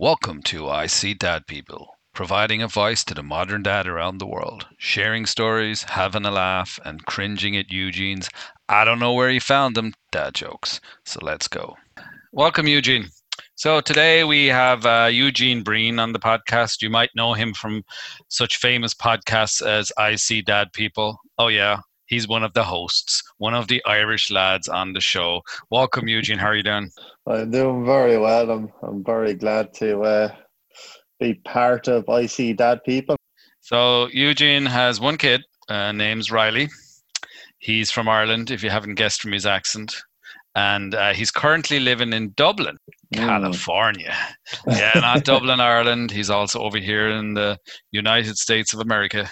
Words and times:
Welcome 0.00 0.42
to 0.44 0.68
I 0.68 0.86
See 0.86 1.12
Dad 1.12 1.48
People, 1.48 1.96
providing 2.14 2.62
a 2.62 2.68
voice 2.68 3.02
to 3.02 3.14
the 3.14 3.22
modern 3.24 3.64
dad 3.64 3.88
around 3.88 4.18
the 4.18 4.28
world, 4.28 4.64
sharing 4.78 5.26
stories, 5.26 5.82
having 5.82 6.24
a 6.24 6.30
laugh, 6.30 6.78
and 6.84 7.04
cringing 7.04 7.56
at 7.56 7.72
Eugene's 7.72 8.30
I 8.68 8.84
don't 8.84 9.00
know 9.00 9.12
where 9.12 9.28
he 9.28 9.40
found 9.40 9.74
them 9.74 9.94
dad 10.12 10.36
jokes. 10.36 10.80
So 11.04 11.18
let's 11.20 11.48
go. 11.48 11.74
Welcome, 12.30 12.68
Eugene. 12.68 13.08
So 13.56 13.80
today 13.80 14.22
we 14.22 14.46
have 14.46 14.86
uh, 14.86 15.08
Eugene 15.10 15.64
Breen 15.64 15.98
on 15.98 16.12
the 16.12 16.20
podcast. 16.20 16.80
You 16.80 16.90
might 16.90 17.10
know 17.16 17.32
him 17.32 17.52
from 17.52 17.82
such 18.28 18.58
famous 18.58 18.94
podcasts 18.94 19.66
as 19.66 19.90
I 19.98 20.14
See 20.14 20.42
Dad 20.42 20.72
People. 20.72 21.18
Oh, 21.38 21.48
yeah, 21.48 21.78
he's 22.08 22.26
one 22.26 22.42
of 22.42 22.52
the 22.54 22.64
hosts, 22.64 23.22
one 23.38 23.54
of 23.54 23.68
the 23.68 23.82
Irish 23.84 24.30
lads 24.30 24.66
on 24.66 24.92
the 24.92 25.00
show. 25.00 25.42
Welcome, 25.70 26.08
Eugene. 26.08 26.38
How 26.38 26.48
are 26.48 26.56
you 26.56 26.62
doing? 26.62 26.90
I'm 27.26 27.50
doing 27.50 27.84
very 27.84 28.18
well. 28.18 28.50
I'm 28.50 28.72
I'm 28.82 29.04
very 29.04 29.34
glad 29.34 29.72
to 29.74 30.00
uh, 30.02 30.34
be 31.20 31.34
part 31.34 31.86
of 31.86 32.08
I 32.08 32.26
See 32.26 32.52
Dad 32.52 32.80
People. 32.84 33.16
So 33.60 34.08
Eugene 34.08 34.66
has 34.66 35.00
one 35.00 35.18
kid, 35.18 35.42
uh, 35.68 35.92
name's 35.92 36.30
Riley. 36.30 36.68
He's 37.58 37.90
from 37.90 38.08
Ireland, 38.08 38.50
if 38.50 38.62
you 38.62 38.70
haven't 38.70 38.94
guessed 38.94 39.20
from 39.20 39.32
his 39.32 39.46
accent. 39.46 39.94
And 40.54 40.94
uh, 40.94 41.12
he's 41.12 41.30
currently 41.30 41.78
living 41.78 42.12
in 42.12 42.32
Dublin, 42.36 42.76
California. 43.12 44.14
Mm. 44.66 44.78
Yeah, 44.78 45.00
not 45.00 45.24
Dublin, 45.24 45.60
Ireland. 45.74 46.10
He's 46.10 46.30
also 46.30 46.60
over 46.60 46.78
here 46.78 47.08
in 47.08 47.34
the 47.34 47.58
United 47.92 48.36
States 48.36 48.72
of 48.72 48.80
America, 48.80 49.28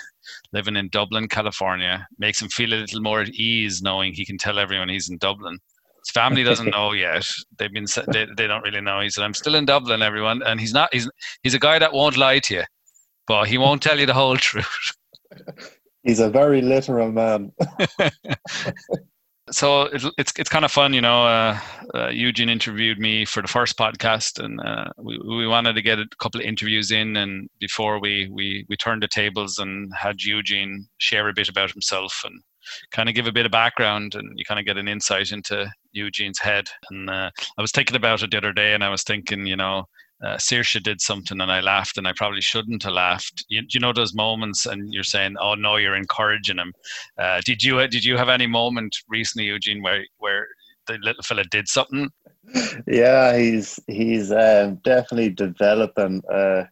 living 0.57 0.77
in 0.77 0.89
Dublin, 0.89 1.29
California. 1.29 2.07
Makes 2.19 2.41
him 2.43 2.49
feel 2.49 2.73
a 2.73 2.81
little 2.81 3.03
more 3.03 3.21
at 3.21 3.29
ease 3.31 3.83
knowing 3.83 4.13
he 4.13 4.25
can 4.25 4.39
tell 4.39 4.59
everyone 4.59 4.89
he's 4.89 5.11
in 5.11 5.19
Dublin. 5.19 5.59
His 6.05 6.13
family 6.13 6.43
doesn't 6.43 6.71
know 6.77 6.93
yet. 6.93 7.27
They've 7.59 7.73
been 7.73 7.87
they, 8.13 8.27
they 8.37 8.47
don't 8.47 8.63
really 8.63 8.81
know. 8.81 9.01
He 9.01 9.11
said, 9.11 9.25
"I'm 9.25 9.35
still 9.35 9.55
in 9.55 9.67
Dublin, 9.67 10.03
everyone," 10.03 10.43
and 10.43 10.59
he's 10.59 10.73
not. 10.73 10.93
He's 10.93 11.09
he's 11.43 11.55
a 11.55 11.59
guy 11.69 11.79
that 11.79 11.93
won't 11.93 12.17
lie 12.17 12.39
to 12.41 12.55
you, 12.55 12.65
but 13.27 13.49
he 13.49 13.59
won't 13.59 13.83
tell 13.83 14.01
you 14.01 14.07
the 14.07 14.15
whole 14.15 14.37
truth. 14.37 14.93
He's 16.03 16.21
a 16.21 16.31
very 16.31 16.63
literal 16.63 17.11
man. 17.11 17.53
so 19.51 19.83
it, 19.83 20.03
it's 20.19 20.33
it's 20.37 20.49
kind 20.49 20.65
of 20.65 20.73
fun, 20.73 20.93
you 20.93 21.01
know. 21.01 21.27
Uh, 21.27 21.59
uh, 21.95 22.09
Eugene 22.09 22.49
interviewed 22.49 22.99
me 22.99 23.25
for 23.25 23.43
the 23.43 23.49
first 23.49 23.79
podcast, 23.79 24.43
and 24.43 24.61
uh, 24.61 24.87
we 24.99 25.19
we 25.19 25.47
wanted 25.47 25.75
to 25.75 25.83
get 25.83 25.99
a 25.99 26.07
couple 26.21 26.41
of 26.41 26.47
interviews 26.47 26.91
in, 26.91 27.17
and 27.17 27.49
before 27.61 28.01
we 28.01 28.29
we 28.33 28.67
we 28.69 28.77
turned 28.77 29.03
the 29.03 29.09
tables 29.09 29.59
and 29.59 29.93
had 29.97 30.23
Eugene 30.23 30.89
share 30.99 31.29
a 31.29 31.33
bit 31.35 31.49
about 31.49 31.71
himself 31.71 32.23
and 32.25 32.43
kind 32.91 33.09
of 33.09 33.15
give 33.15 33.29
a 33.29 33.33
bit 33.33 33.47
of 33.47 33.53
background, 33.53 34.15
and 34.15 34.33
you 34.37 34.45
kind 34.45 34.59
of 34.59 34.67
get 34.67 34.79
an 34.79 34.89
insight 34.89 35.31
into 35.31 35.71
Eugene's 35.93 36.41
head. 36.41 36.69
And 36.91 37.09
uh, 37.09 37.31
I 37.57 37.63
was 37.63 37.71
thinking 37.71 37.97
about 37.97 38.23
it 38.23 38.33
the 38.33 38.39
other 38.39 38.53
day, 38.53 38.75
and 38.75 38.83
I 38.83 38.89
was 38.89 39.05
thinking, 39.05 39.47
you 39.47 39.57
know, 39.57 39.87
uh, 40.23 40.39
did 40.83 41.01
something 41.01 41.41
and 41.41 41.53
I 41.53 41.61
laughed 41.61 41.99
and 41.99 42.09
I 42.09 42.13
probably 42.17 42.41
shouldn't 42.41 42.83
have 42.85 42.93
laughed. 42.93 43.45
You, 43.49 43.63
you 43.69 43.81
know 43.81 43.93
those 43.93 44.15
moments 44.15 44.67
and 44.67 44.93
you're 44.93 45.05
saying, 45.05 45.37
"Oh 45.41 45.55
no, 45.55 45.77
you're 45.77 45.97
encouraging 45.97 46.59
him." 46.59 46.73
Uh, 47.19 47.41
did 47.45 47.63
you 47.63 47.87
did 47.89 48.05
you 48.05 48.17
have 48.17 48.29
any 48.29 48.47
moment 48.47 48.97
recently, 49.09 49.47
Eugene, 49.47 49.83
where 49.83 50.05
where 50.19 50.47
the 50.87 50.99
little 51.03 51.23
fella 51.23 51.45
did 51.45 51.69
something? 51.69 52.11
Yeah, 52.87 53.37
he's 53.37 53.79
he's 53.87 54.33
um, 54.33 54.77
definitely 54.85 55.31
developing 55.31 56.23
uh, 56.33 56.65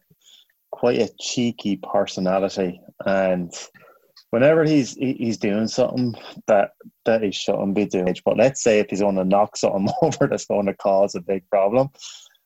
quite 0.71 0.99
a 0.99 1.09
cheeky 1.19 1.77
personality, 1.77 2.81
and 3.05 3.53
whenever 4.31 4.63
he's 4.63 4.93
he's 4.93 5.37
doing 5.37 5.67
something 5.67 6.15
that 6.47 6.71
that 7.05 7.21
he 7.21 7.31
shouldn't 7.31 7.75
be 7.75 7.85
doing, 7.85 8.15
but 8.25 8.37
let's 8.37 8.63
say 8.63 8.79
if 8.79 8.87
he's 8.89 9.01
going 9.01 9.15
to 9.17 9.25
knock 9.25 9.55
something 9.55 9.87
over 10.01 10.27
that's 10.27 10.45
going 10.45 10.65
to 10.65 10.73
cause 10.73 11.13
a 11.13 11.21
big 11.21 11.47
problem 11.49 11.89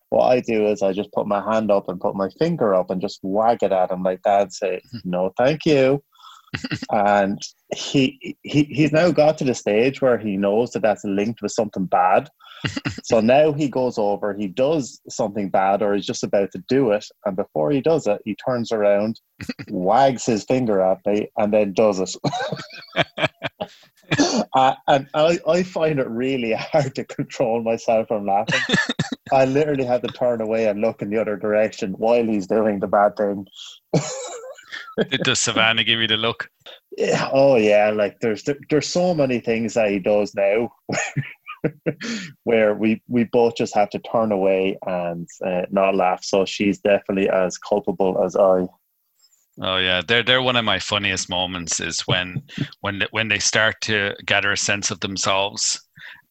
what 0.09 0.25
I 0.25 0.39
do 0.39 0.67
is 0.67 0.81
I 0.81 0.93
just 0.93 1.11
put 1.11 1.27
my 1.27 1.41
hand 1.41 1.71
up 1.71 1.87
and 1.87 1.99
put 1.99 2.15
my 2.15 2.29
finger 2.39 2.73
up 2.73 2.89
and 2.89 3.01
just 3.01 3.19
wag 3.21 3.59
it 3.61 3.71
at 3.71 3.91
him 3.91 4.03
like 4.03 4.21
dad 4.23 4.51
say, 4.51 4.81
no, 5.03 5.33
thank 5.37 5.65
you. 5.65 6.03
and 6.91 7.39
he, 7.75 8.35
he 8.41 8.63
he's 8.63 8.91
now 8.91 9.11
got 9.11 9.37
to 9.37 9.43
the 9.43 9.53
stage 9.53 10.01
where 10.01 10.17
he 10.17 10.35
knows 10.35 10.71
that 10.71 10.81
that's 10.81 11.05
linked 11.05 11.43
with 11.43 11.51
something 11.51 11.85
bad. 11.85 12.27
so 13.03 13.19
now 13.19 13.53
he 13.53 13.69
goes 13.69 13.99
over, 13.99 14.33
he 14.33 14.47
does 14.47 14.99
something 15.09 15.49
bad, 15.49 15.83
or 15.83 15.93
he's 15.93 16.07
just 16.07 16.23
about 16.23 16.51
to 16.51 16.63
do 16.67 16.91
it, 16.91 17.05
and 17.25 17.35
before 17.35 17.69
he 17.71 17.81
does 17.81 18.07
it, 18.07 18.19
he 18.25 18.35
turns 18.35 18.71
around, 18.71 19.21
wags 19.69 20.25
his 20.25 20.43
finger 20.43 20.81
at 20.81 20.97
me, 21.05 21.29
and 21.37 21.53
then 21.53 21.71
does 21.71 21.99
it. 21.99 23.29
uh, 24.53 24.75
and 24.87 25.07
I, 25.13 25.39
I 25.47 25.63
find 25.63 25.99
it 25.99 26.07
really 26.09 26.53
hard 26.57 26.95
to 26.95 27.03
control 27.05 27.61
myself 27.61 28.07
from 28.07 28.25
laughing. 28.25 28.75
I 29.33 29.45
literally 29.45 29.85
have 29.85 30.01
to 30.01 30.07
turn 30.09 30.41
away 30.41 30.67
and 30.67 30.81
look 30.81 31.01
in 31.01 31.09
the 31.09 31.17
other 31.17 31.37
direction 31.37 31.93
while 31.93 32.25
he's 32.25 32.47
doing 32.47 32.79
the 32.79 32.87
bad 32.87 33.15
thing. 33.15 33.45
Does 35.23 35.39
Savannah 35.39 35.83
give 35.83 35.99
you 35.99 36.07
the 36.07 36.17
look? 36.17 36.49
Yeah. 36.97 37.29
Oh 37.31 37.55
yeah. 37.55 37.91
Like 37.91 38.19
there's 38.21 38.43
there's 38.69 38.87
so 38.87 39.13
many 39.13 39.39
things 39.39 39.75
that 39.75 39.91
he 39.91 39.99
does 39.99 40.33
now. 40.35 40.71
where 42.43 42.73
we 42.73 43.01
we 43.07 43.25
both 43.25 43.55
just 43.55 43.75
have 43.75 43.89
to 43.89 43.99
turn 43.99 44.31
away 44.31 44.77
and 44.85 45.27
uh, 45.45 45.63
not 45.69 45.95
laugh. 45.95 46.23
So 46.23 46.45
she's 46.45 46.79
definitely 46.79 47.29
as 47.29 47.57
culpable 47.57 48.23
as 48.23 48.35
I. 48.35 48.65
Oh 49.61 49.77
yeah, 49.77 50.01
they're 50.07 50.23
they're 50.23 50.41
one 50.41 50.55
of 50.55 50.63
my 50.63 50.79
funniest 50.79 51.29
moments 51.29 51.79
is 51.79 52.01
when 52.01 52.43
when 52.81 53.03
when 53.11 53.27
they 53.27 53.39
start 53.39 53.75
to 53.81 54.15
gather 54.25 54.51
a 54.51 54.57
sense 54.57 54.89
of 54.91 54.99
themselves 55.01 55.79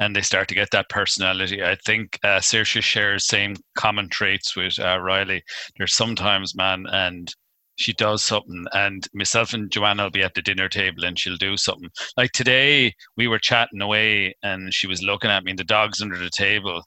and 0.01 0.15
they 0.17 0.23
start 0.23 0.49
to 0.49 0.55
get 0.55 0.71
that 0.73 0.89
personality. 0.89 1.63
I 1.63 1.77
think 1.85 2.19
uh, 2.25 2.41
Saoirse 2.41 2.83
shares 2.83 3.27
same 3.27 3.57
common 3.77 4.09
traits 4.09 4.57
with 4.57 4.79
uh, 4.79 4.99
Riley. 5.01 5.43
There's 5.77 5.95
sometimes, 5.95 6.55
man, 6.55 6.87
and 6.91 7.33
she 7.77 7.93
does 7.95 8.23
something, 8.23 8.65
and 8.73 9.07
myself 9.15 9.53
and 9.55 9.71
Joanna 9.71 10.05
will 10.05 10.11
be 10.11 10.23
at 10.23 10.35
the 10.35 10.43
dinner 10.43 10.69
table, 10.69 11.05
and 11.05 11.19
she'll 11.19 11.37
do 11.37 11.57
something. 11.57 11.91
Like 12.17 12.33
today, 12.33 12.95
we 13.17 13.29
were 13.29 13.39
chatting 13.39 13.83
away, 13.83 14.35
and 14.43 14.73
she 14.73 14.87
was 14.87 15.03
looking 15.03 15.31
at 15.31 15.45
me, 15.45 15.53
and 15.53 15.59
the 15.59 15.65
dog's 15.65 16.01
under 16.01 16.19
the 16.19 16.31
table, 16.31 16.83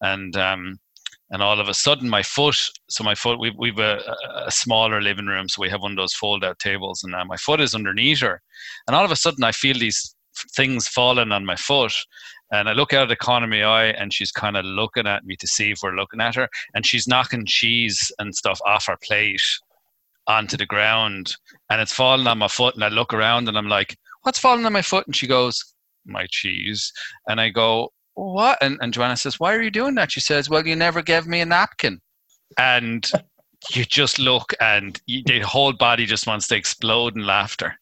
and 0.00 0.36
um, 0.36 0.78
and 1.32 1.42
all 1.42 1.58
of 1.58 1.68
a 1.68 1.74
sudden 1.74 2.08
my 2.08 2.22
foot 2.22 2.56
so 2.88 3.02
my 3.02 3.14
foot 3.14 3.40
we've, 3.40 3.56
we've 3.58 3.78
a, 3.78 4.16
a 4.46 4.50
smaller 4.50 5.00
living 5.02 5.26
room 5.26 5.48
so 5.48 5.60
we 5.60 5.68
have 5.68 5.82
one 5.82 5.92
of 5.92 5.96
those 5.96 6.14
fold 6.14 6.44
out 6.44 6.58
tables 6.58 7.02
and 7.02 7.14
uh, 7.14 7.24
my 7.24 7.36
foot 7.36 7.60
is 7.60 7.74
underneath 7.74 8.20
her 8.20 8.40
and 8.86 8.94
all 8.94 9.04
of 9.04 9.10
a 9.10 9.16
sudden 9.16 9.42
i 9.42 9.52
feel 9.52 9.78
these 9.78 10.14
things 10.54 10.86
falling 10.88 11.32
on 11.32 11.44
my 11.44 11.56
foot 11.56 11.92
and 12.52 12.68
I 12.68 12.74
look 12.74 12.92
out 12.92 13.04
of 13.04 13.08
the 13.08 13.16
corner 13.16 13.44
of 13.44 13.50
my 13.50 13.62
eye, 13.64 13.86
and 13.86 14.12
she's 14.12 14.30
kind 14.30 14.58
of 14.58 14.66
looking 14.66 15.06
at 15.06 15.24
me 15.24 15.36
to 15.36 15.46
see 15.46 15.70
if 15.70 15.78
we're 15.82 15.96
looking 15.96 16.20
at 16.20 16.34
her, 16.34 16.48
and 16.74 16.84
she's 16.84 17.08
knocking 17.08 17.46
cheese 17.46 18.12
and 18.18 18.34
stuff 18.34 18.60
off 18.66 18.86
her 18.86 18.98
plate 19.02 19.40
onto 20.26 20.58
the 20.58 20.66
ground, 20.66 21.32
and 21.70 21.80
it's 21.80 21.94
falling 21.94 22.26
on 22.26 22.38
my 22.38 22.48
foot. 22.48 22.74
And 22.74 22.84
I 22.84 22.88
look 22.88 23.14
around, 23.14 23.48
and 23.48 23.56
I'm 23.56 23.68
like, 23.68 23.96
"What's 24.22 24.38
falling 24.38 24.66
on 24.66 24.72
my 24.74 24.82
foot?" 24.82 25.06
And 25.06 25.16
she 25.16 25.26
goes, 25.26 25.64
"My 26.04 26.26
cheese." 26.30 26.92
And 27.26 27.40
I 27.40 27.48
go, 27.48 27.90
"What?" 28.14 28.58
And, 28.60 28.78
and 28.80 28.92
Joanna 28.92 29.16
says, 29.16 29.40
"Why 29.40 29.54
are 29.54 29.62
you 29.62 29.70
doing 29.70 29.94
that?" 29.96 30.12
She 30.12 30.20
says, 30.20 30.48
"Well, 30.48 30.66
you 30.66 30.76
never 30.76 31.02
gave 31.02 31.26
me 31.26 31.40
a 31.40 31.46
napkin," 31.46 32.00
and 32.58 33.08
you 33.74 33.84
just 33.84 34.18
look, 34.18 34.54
and 34.60 35.00
you, 35.06 35.22
the 35.24 35.40
whole 35.40 35.72
body 35.72 36.06
just 36.06 36.26
wants 36.26 36.48
to 36.48 36.56
explode 36.56 37.16
in 37.16 37.26
laughter. 37.26 37.78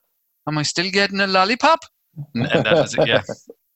Am 0.49 0.59
I 0.59 0.63
still 0.63 0.91
getting 0.91 1.21
a 1.21 1.27
lollipop? 1.27 1.81
And, 2.35 2.47
and 2.47 2.65
that 2.67 2.75
was 2.75 2.95
it. 2.95 3.07
Yeah 3.07 3.23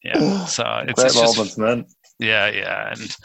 yeah. 0.04 0.44
So 0.44 0.64
it's, 0.86 1.00
Great 1.00 1.06
it's 1.06 1.14
moments, 1.16 1.38
just, 1.38 1.58
man. 1.58 1.86
Yeah, 2.20 2.48
yeah, 2.48 2.92
and 2.92 3.16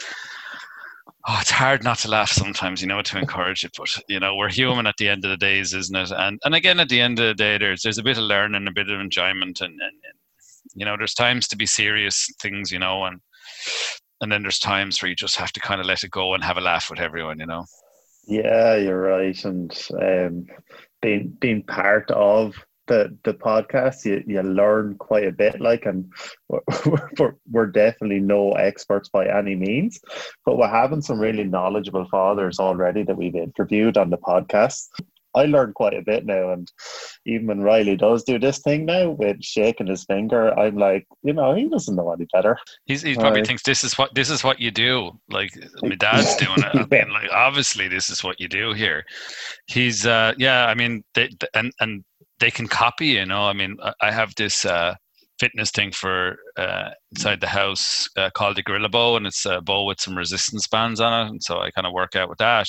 oh, 1.28 1.38
it's 1.40 1.50
hard 1.50 1.84
not 1.84 1.98
to 1.98 2.08
laugh 2.08 2.30
sometimes, 2.30 2.80
you 2.80 2.88
know, 2.88 3.02
to 3.02 3.18
encourage 3.18 3.62
it. 3.64 3.72
But 3.76 3.94
you 4.08 4.18
know, 4.18 4.34
we're 4.34 4.48
human 4.48 4.86
at 4.86 4.96
the 4.96 5.08
end 5.08 5.24
of 5.24 5.30
the 5.30 5.36
days, 5.36 5.74
isn't 5.74 5.94
it? 5.94 6.10
And 6.10 6.40
and 6.44 6.54
again, 6.54 6.80
at 6.80 6.88
the 6.88 7.00
end 7.00 7.20
of 7.20 7.28
the 7.28 7.34
day, 7.34 7.58
there's 7.58 7.82
there's 7.82 7.98
a 7.98 8.02
bit 8.02 8.18
of 8.18 8.24
learning, 8.24 8.66
a 8.66 8.72
bit 8.72 8.90
of 8.90 8.98
enjoyment, 8.98 9.60
and, 9.60 9.78
and 9.80 9.92
you 10.74 10.84
know, 10.84 10.96
there's 10.96 11.14
times 11.14 11.48
to 11.48 11.56
be 11.56 11.66
serious 11.66 12.28
things, 12.40 12.70
you 12.70 12.78
know, 12.78 13.04
and 13.04 13.20
and 14.20 14.30
then 14.30 14.42
there's 14.42 14.58
times 14.58 15.00
where 15.00 15.08
you 15.08 15.16
just 15.16 15.36
have 15.36 15.52
to 15.52 15.60
kind 15.60 15.80
of 15.80 15.86
let 15.86 16.04
it 16.04 16.10
go 16.10 16.34
and 16.34 16.44
have 16.44 16.58
a 16.58 16.60
laugh 16.60 16.90
with 16.90 17.00
everyone, 17.00 17.38
you 17.38 17.46
know. 17.46 17.64
Yeah, 18.26 18.76
you're 18.76 19.00
right, 19.00 19.44
and 19.44 19.72
um, 20.00 20.46
being 21.00 21.36
being 21.40 21.62
part 21.62 22.10
of 22.10 22.54
the 22.86 23.16
the 23.24 23.34
podcast, 23.34 24.04
you, 24.04 24.22
you 24.26 24.42
learn 24.42 24.96
quite 24.98 25.26
a 25.26 25.32
bit. 25.32 25.60
Like, 25.60 25.86
and 25.86 26.12
we're, 26.48 27.34
we're 27.50 27.66
definitely 27.66 28.20
no 28.20 28.52
experts 28.52 29.08
by 29.08 29.26
any 29.26 29.56
means, 29.56 29.98
but 30.44 30.58
we're 30.58 30.68
having 30.68 31.00
some 31.00 31.18
really 31.18 31.44
knowledgeable 31.44 32.06
fathers 32.10 32.58
already 32.58 33.04
that 33.04 33.16
we've 33.16 33.34
interviewed 33.34 33.96
on 33.96 34.10
the 34.10 34.18
podcast. 34.18 34.88
I 35.34 35.44
learned 35.44 35.74
quite 35.74 35.94
a 35.94 36.02
bit 36.02 36.26
now, 36.26 36.52
and 36.52 36.70
even 37.26 37.46
when 37.46 37.60
Riley 37.60 37.96
does 37.96 38.24
do 38.24 38.38
this 38.38 38.58
thing 38.58 38.84
now 38.84 39.10
with 39.10 39.42
shaking 39.42 39.86
his 39.86 40.04
finger, 40.04 40.58
I'm 40.58 40.76
like, 40.76 41.06
you 41.22 41.32
know, 41.32 41.54
he 41.54 41.68
doesn't 41.68 41.94
know 41.94 42.12
any 42.12 42.26
better. 42.32 42.58
He's, 42.86 43.02
he 43.02 43.14
probably 43.14 43.42
uh, 43.42 43.44
thinks 43.44 43.62
this 43.62 43.84
is 43.84 43.96
what 43.96 44.14
this 44.14 44.30
is 44.30 44.42
what 44.42 44.60
you 44.60 44.70
do. 44.70 45.12
Like 45.28 45.50
my 45.82 45.94
dad's 45.98 46.34
doing 46.36 46.58
it. 46.58 46.74
I 46.74 46.86
mean, 46.90 47.12
like 47.12 47.30
obviously 47.32 47.88
this 47.88 48.10
is 48.10 48.24
what 48.24 48.40
you 48.40 48.48
do 48.48 48.72
here. 48.72 49.04
He's, 49.66 50.06
uh, 50.06 50.34
yeah. 50.38 50.66
I 50.66 50.74
mean, 50.74 51.04
they, 51.14 51.30
and 51.54 51.72
and 51.80 52.04
they 52.40 52.50
can 52.50 52.66
copy. 52.66 53.08
You 53.08 53.26
know, 53.26 53.42
I 53.42 53.52
mean, 53.52 53.76
I 54.00 54.10
have 54.10 54.34
this 54.36 54.64
uh, 54.64 54.94
fitness 55.40 55.70
thing 55.70 55.90
for 55.90 56.36
uh, 56.58 56.90
inside 57.12 57.40
the 57.40 57.46
house 57.46 58.08
uh, 58.16 58.30
called 58.34 58.56
the 58.56 58.62
Gorilla 58.62 58.90
Bow, 58.90 59.16
and 59.16 59.26
it's 59.26 59.46
a 59.46 59.60
bow 59.60 59.84
with 59.84 60.00
some 60.00 60.16
resistance 60.16 60.68
bands 60.68 61.00
on 61.00 61.26
it. 61.26 61.30
And 61.30 61.42
so 61.42 61.60
I 61.60 61.70
kind 61.70 61.86
of 61.86 61.94
work 61.94 62.14
out 62.14 62.28
with 62.28 62.38
that. 62.38 62.66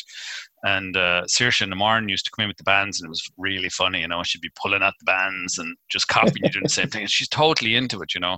And 0.63 0.95
uh, 0.95 1.23
Saoirse 1.27 1.67
the 1.67 1.75
morning 1.75 2.09
used 2.09 2.25
to 2.25 2.31
come 2.31 2.43
in 2.43 2.49
with 2.49 2.57
the 2.57 2.63
bands, 2.63 2.99
and 2.99 3.07
it 3.07 3.09
was 3.09 3.27
really 3.37 3.69
funny. 3.69 4.01
You 4.01 4.07
know, 4.07 4.21
she'd 4.23 4.41
be 4.41 4.51
pulling 4.61 4.83
at 4.83 4.93
the 4.99 5.05
bands 5.05 5.57
and 5.57 5.75
just 5.89 6.07
copying 6.07 6.43
you 6.43 6.49
doing 6.49 6.63
the 6.63 6.69
same 6.69 6.89
thing. 6.89 7.01
And 7.01 7.11
she's 7.11 7.29
totally 7.29 7.75
into 7.75 8.01
it, 8.01 8.13
you 8.13 8.21
know. 8.21 8.37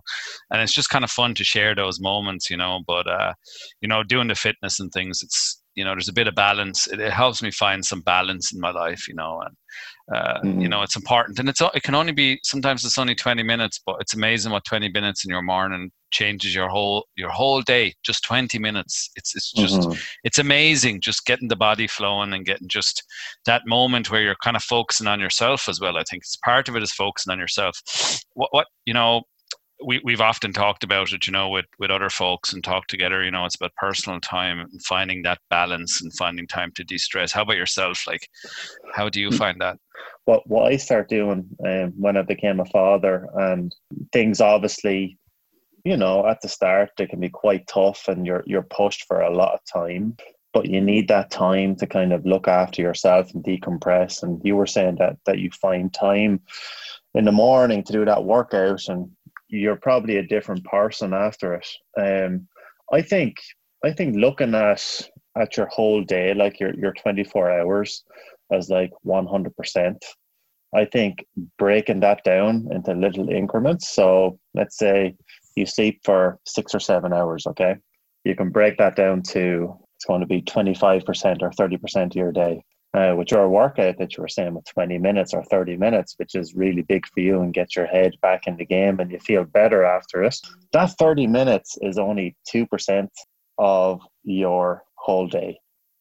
And 0.52 0.62
it's 0.62 0.74
just 0.74 0.90
kind 0.90 1.04
of 1.04 1.12
fun 1.12 1.34
to 1.36 1.44
share 1.44 1.76
those 1.76 2.00
moments, 2.00 2.50
you 2.50 2.58
know. 2.58 2.82
But 2.88 3.08
uh, 3.08 3.34
you 3.82 3.88
know, 3.88 4.04
doing 4.04 4.28
the 4.28 4.36
fitness 4.36 4.80
and 4.80 4.92
things, 4.92 5.22
it's 5.22 5.62
you 5.76 5.84
know, 5.84 5.92
there's 5.92 6.10
a 6.10 6.14
bit 6.14 6.28
of 6.28 6.36
balance. 6.36 6.88
It, 6.88 7.00
it 7.00 7.12
helps 7.12 7.42
me 7.42 7.52
find 7.52 7.86
some 7.86 8.02
balance 8.02 8.54
in 8.54 8.60
my 8.60 8.72
life, 8.72 9.08
you 9.08 9.16
know. 9.16 9.42
And 9.42 9.56
uh, 10.14 10.42
mm-hmm. 10.42 10.60
You 10.60 10.68
know, 10.68 10.82
it's 10.82 10.98
important, 10.98 11.40
and 11.40 11.48
it's 11.48 11.62
it 11.62 11.84
can 11.84 11.96
only 11.96 12.12
be 12.12 12.38
sometimes 12.44 12.84
it's 12.84 12.98
only 12.98 13.16
twenty 13.16 13.42
minutes, 13.42 13.80
but 13.86 13.96
it's 14.02 14.14
amazing 14.14 14.52
what 14.52 14.66
twenty 14.66 14.90
minutes 14.90 15.24
in 15.24 15.32
your 15.32 15.42
morning 15.42 15.92
changes 16.12 16.54
your 16.54 16.68
whole 16.68 17.06
your 17.16 17.30
whole 17.30 17.62
day. 17.62 17.94
Just 18.04 18.24
twenty 18.24 18.60
minutes. 18.60 19.10
It's 19.16 19.34
it's 19.34 19.54
just 19.54 19.80
mm-hmm. 19.80 19.98
it's 20.26 20.40
amazing. 20.40 21.00
Just 21.00 21.26
getting 21.26 21.48
the 21.48 21.56
body 21.56 21.88
flowing 21.88 22.34
and 22.34 22.46
getting 22.46 22.68
just 22.68 23.02
that 23.46 23.62
moment 23.66 24.12
where 24.12 24.22
you're 24.22 24.36
kind 24.44 24.58
of 24.58 24.64
focusing 24.64 25.08
on 25.08 25.22
yourself 25.22 25.70
as 25.70 25.80
well. 25.80 25.98
I 25.98 26.04
think 26.04 26.24
it's 26.24 26.36
part 26.36 26.68
of 26.68 26.76
it 26.76 26.84
is 26.84 26.92
focusing 26.92 27.32
on 27.32 27.40
yourself. 27.40 27.80
What 28.34 28.50
what 28.52 28.68
you 28.86 28.94
know 28.94 29.24
we, 29.86 30.02
we've 30.04 30.22
often 30.22 30.54
talked 30.54 30.84
about 30.84 31.12
it, 31.12 31.26
you 31.28 31.34
know, 31.34 31.50
with, 31.50 31.66
with 31.80 31.92
other 31.92 32.10
folks 32.10 32.54
and 32.54 32.64
talk 32.64 32.88
together, 32.88 33.24
you 33.24 33.32
know, 33.32 33.46
it's 33.46 33.56
about 33.56 33.76
personal 33.76 34.20
time 34.20 34.60
and 34.60 34.86
finding 34.86 35.22
that 35.24 35.40
balance 35.50 36.02
and 36.02 36.12
finding 36.16 36.48
time 36.48 36.72
to 36.76 36.84
de-stress. 36.84 37.32
How 37.32 37.44
about 37.44 37.58
yourself? 37.58 38.06
Like, 38.08 38.28
how 38.94 39.10
do 39.10 39.20
you 39.20 39.30
hmm. 39.30 39.36
find 39.36 39.62
that? 39.62 39.78
What, 40.26 40.48
what 40.48 40.72
I 40.72 40.78
started 40.78 41.10
doing 41.10 41.46
um, 41.66 41.94
when 41.98 42.18
I 42.18 42.22
became 42.22 42.60
a 42.60 42.66
father 42.66 43.28
and 43.36 43.74
things 44.12 44.42
obviously, 44.42 45.18
you 45.84 45.98
know, 45.98 46.26
at 46.28 46.42
the 46.42 46.48
start, 46.48 46.92
they 46.98 47.08
can 47.08 47.20
be 47.20 47.30
quite 47.30 47.68
tough 47.68 48.08
and 48.08 48.26
you're, 48.26 48.44
you're 48.46 48.64
pushed 48.64 49.06
for 49.06 49.22
a 49.22 49.36
lot 49.36 49.54
of 49.54 49.60
time, 49.72 50.16
but 50.54 50.68
you 50.68 50.80
need 50.80 51.10
that 51.10 51.30
time 51.30 51.76
to 51.76 51.88
kind 51.88 52.14
of 52.14 52.26
look 52.26 52.48
after 52.48 52.82
yourself 52.82 53.34
and 53.34 53.44
decompress. 53.44 54.24
And 54.24 54.42
you 54.46 54.56
were 54.56 54.68
saying 54.68 54.96
that, 55.00 55.18
that 55.26 55.40
you 55.40 55.50
find 55.52 55.94
time 55.94 56.42
in 57.16 57.26
the 57.26 57.32
morning 57.32 57.84
to 57.84 57.94
do 57.94 58.06
that 58.06 58.24
workout 58.24 58.88
and 58.88 59.12
you're 59.54 59.76
probably 59.76 60.18
a 60.18 60.28
different 60.28 60.64
person 60.66 61.14
after 61.14 61.54
it. 61.54 61.68
Um, 62.00 62.48
I 62.92 63.02
think 63.02 63.38
I 63.86 63.92
think 63.92 64.16
looking 64.16 64.56
at 64.56 65.10
at 65.38 65.58
your 65.58 65.68
whole 65.68 66.04
day, 66.04 66.34
like 66.34 66.60
your 66.60 66.74
your 66.76 66.94
24 66.94 67.52
hours, 67.60 68.04
as 68.52 68.70
like 68.70 68.92
100 69.02 69.56
percent. 69.56 70.04
I 70.76 70.86
think 70.86 71.24
breaking 71.60 72.00
that 72.00 72.24
down 72.24 72.68
into 72.72 72.94
little 72.94 73.30
increments. 73.30 73.90
So 73.90 74.40
let's 74.56 74.78
say 74.78 75.16
you 75.56 75.68
sleep 75.68 76.02
for 76.04 76.40
six 76.48 76.74
or 76.74 76.80
seven 76.80 77.14
hours. 77.14 77.46
Okay, 77.46 77.76
you 78.24 78.36
can 78.36 78.50
break 78.50 78.78
that 78.80 78.96
down 78.96 79.22
to 79.34 79.78
it's 79.96 80.06
going 80.06 80.22
to 80.22 80.28
be 80.28 80.42
25 80.42 81.06
percent 81.06 81.44
or 81.44 81.52
30 81.52 81.78
percent 81.78 82.14
of 82.14 82.18
your 82.18 82.32
day 82.32 82.64
uh, 82.94 83.16
with 83.18 83.32
your 83.32 83.50
workout 83.50 83.98
that 83.98 84.16
you 84.16 84.22
were 84.22 84.28
saying 84.28 84.54
with 84.54 84.66
20 84.66 84.98
minutes 85.00 85.34
or 85.34 85.44
30 85.46 85.78
minutes, 85.78 86.14
which 86.18 86.36
is 86.36 86.54
really 86.54 86.84
big 86.84 87.06
for 87.08 87.22
you 87.22 87.42
and 87.42 87.54
get 87.54 87.76
your 87.76 87.88
head 87.88 88.14
back 88.22 88.46
in 88.46 88.56
the 88.56 88.66
game 88.66 89.00
and 89.00 89.12
you 89.12 89.20
feel 89.20 89.44
better 89.44 89.84
after 89.84 90.24
it, 90.24 90.36
that 90.74 90.92
30 91.00 91.28
minutes 91.28 91.78
is 91.82 91.98
only 91.98 92.36
2% 92.54 93.08
of 93.58 94.02
your 94.24 94.84
whole 94.96 95.28
day. 95.28 95.58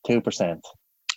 2%. 0.07 0.61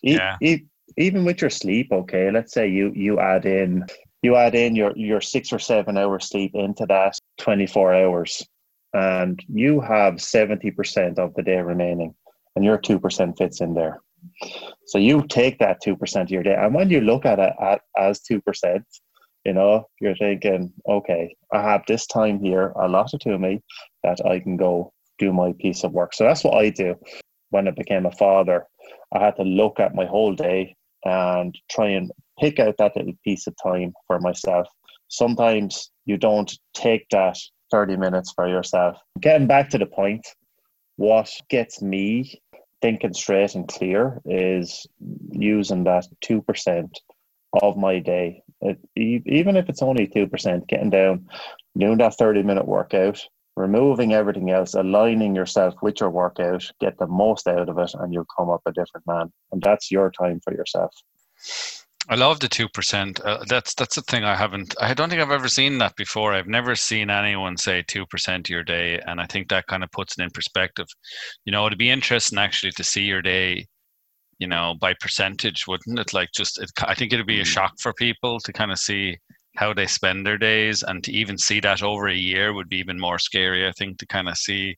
Yeah. 0.01 0.38
E- 0.42 0.48
e- 0.54 0.66
even 0.98 1.25
with 1.25 1.42
your 1.42 1.50
sleep, 1.50 1.89
okay, 1.92 2.31
let's 2.31 2.54
say 2.54 2.69
you, 2.69 2.92
you 2.95 3.19
add 3.19 3.45
in 3.45 3.86
you 4.22 4.36
add 4.36 4.56
in 4.56 4.75
your, 4.75 4.92
your 4.95 5.22
six 5.22 5.54
or 5.54 5.60
seven 5.60 6.00
hour 6.00 6.19
sleep 6.19 6.51
into 6.56 6.83
that 6.88 7.16
24 7.38 7.94
hours 7.94 8.44
and 8.94 9.39
you 9.48 9.80
have 9.81 10.16
70% 10.16 11.19
of 11.19 11.33
the 11.36 11.44
day 11.44 11.62
remaining 11.62 12.16
and 12.56 12.66
your 12.66 12.80
2% 12.80 13.38
fits 13.38 13.62
in 13.62 13.75
there 13.75 14.00
so 14.86 14.98
you 14.98 15.25
take 15.27 15.60
that 15.60 15.81
2% 15.86 16.22
of 16.22 16.30
your 16.30 16.44
day. 16.44 16.56
And 16.57 16.74
when 16.74 16.89
you 16.89 17.01
look 17.01 17.25
at 17.25 17.39
it 17.39 17.54
at, 17.62 17.81
as 17.98 18.22
2%, 18.30 18.83
you 19.45 19.54
know, 19.54 19.88
you're 20.01 20.16
thinking, 20.16 20.74
okay, 20.88 21.36
I 21.54 21.62
have 21.62 21.83
this 21.88 22.07
time 22.07 22.39
here 22.39 22.69
allotted 22.69 23.22
to 23.22 23.38
me 23.38 23.62
that 24.04 24.25
I 24.25 24.39
can 24.39 24.57
go 24.57 24.92
do 25.19 25.31
my 25.31 25.54
piece 25.60 25.83
of 25.83 25.92
work. 25.92 26.13
So 26.13 26.24
that's 26.24 26.44
what 26.44 26.56
I 26.56 26.69
do. 26.69 26.95
When 27.51 27.68
I 27.68 27.72
became 27.72 28.06
a 28.06 28.12
father, 28.12 28.66
I 29.13 29.19
had 29.19 29.36
to 29.38 29.44
look 29.44 29.80
at 29.80 29.95
my 29.95 30.06
whole 30.06 30.33
day 30.33 30.75
and 31.06 31.56
try 31.69 31.89
and 31.89 32.12
pick 32.39 32.60
out 32.60 32.75
that 32.77 32.95
little 32.95 33.13
piece 33.24 33.48
of 33.48 33.56
time 33.62 33.94
for 34.07 34.19
myself. 34.19 34.68
Sometimes 35.07 35.92
you 36.06 36.18
don't 36.18 36.51
take 36.74 37.07
that 37.12 37.38
30 37.72 37.98
minutes 37.98 38.33
for 38.36 38.48
yourself. 38.48 38.98
Getting 39.19 39.48
back 39.48 39.69
to 39.69 39.77
the 39.77 39.86
point, 39.86 40.27
what 40.98 41.30
gets 41.50 41.81
me 41.81 42.42
thinking 42.86 43.16
straight 43.16 43.56
and 43.56 43.68
clear 43.68 44.22
is 44.26 44.86
using 45.32 45.86
that 45.86 46.06
2% 46.24 46.90
of 47.64 47.78
my 47.78 47.98
day. 47.98 48.44
It, 48.62 48.78
even 48.96 49.56
if 49.56 49.70
it's 49.70 49.82
only 49.82 50.06
2%, 50.06 50.68
getting 50.68 50.92
down, 50.92 51.28
doing 51.76 51.98
that 51.98 52.16
30 52.16 52.44
minute 52.44 52.68
workout, 52.68 53.20
removing 53.56 54.14
everything 54.14 54.52
else, 54.52 54.76
aligning 54.76 55.34
yourself 55.36 55.74
with 55.82 56.00
your 56.00 56.12
workout, 56.12 56.64
get 56.80 56.96
the 57.00 57.08
most 57.08 57.48
out 57.48 57.70
of 57.70 57.80
it, 57.80 57.92
and 57.96 58.14
you'll 58.14 58.28
come 58.38 58.52
up 58.52 58.62
a 58.68 58.72
different 58.72 59.08
man. 59.08 59.34
And 59.52 59.64
that's 59.64 59.90
your 59.90 60.12
time 60.12 60.40
for 60.44 60.54
yourself. 60.54 60.94
I 62.07 62.16
love 62.16 62.40
the 62.40 62.48
two 62.48 62.69
percent. 62.69 63.19
Uh, 63.22 63.44
that's 63.48 63.74
that's 63.74 63.96
the 63.96 64.02
thing 64.04 64.24
I 64.24 64.36
haven't. 64.36 64.75
I 64.80 64.94
don't 64.94 65.10
think 65.10 65.22
I've 65.22 65.31
ever 65.31 65.48
seen 65.48 65.80
that 65.80 65.96
before. 65.96 66.34
I've 66.34 66.48
never 66.48 66.75
seen 66.75 67.10
anyone 67.10 67.57
say 67.57 67.84
two 67.88 68.06
percent 68.06 68.48
of 68.48 68.52
your 68.52 68.63
day, 68.63 69.00
and 69.07 69.19
I 69.19 69.25
think 69.25 69.50
that 69.50 69.68
kind 69.68 69.84
of 69.84 69.92
puts 69.92 70.18
it 70.18 70.24
in 70.24 70.30
perspective. 70.30 70.88
You 71.46 71.52
know, 71.52 71.66
it'd 71.66 71.80
be 71.80 71.90
interesting 71.90 72.38
actually 72.38 72.74
to 72.74 72.84
see 72.84 73.04
your 73.04 73.24
day, 73.24 73.66
you 74.38 74.48
know, 74.48 74.75
by 74.80 74.94
percentage, 75.00 75.66
wouldn't 75.68 75.98
it? 75.98 76.13
Like, 76.13 76.30
just 76.36 76.62
it, 76.62 76.72
I 76.84 76.94
think 76.94 77.12
it'd 77.12 77.25
be 77.25 77.40
a 77.40 77.44
mm. 77.44 77.48
shock 77.48 77.74
for 77.80 77.94
people 77.94 78.40
to 78.42 78.54
kind 78.54 78.72
of 78.72 78.78
see 78.78 79.18
how 79.58 79.74
they 79.74 79.88
spend 79.88 80.25
their 80.25 80.38
days, 80.38 80.84
and 80.84 81.04
to 81.06 81.12
even 81.12 81.38
see 81.40 81.60
that 81.62 81.81
over 81.81 82.08
a 82.08 82.16
year 82.16 82.54
would 82.54 82.69
be 82.69 82.78
even 82.78 83.00
more 83.00 83.18
scary. 83.18 83.68
I 83.68 83.72
think 83.72 83.98
to 83.98 84.06
kind 84.06 84.30
of 84.30 84.38
see 84.38 84.75